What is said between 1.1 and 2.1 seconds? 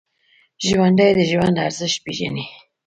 د ژوند ارزښت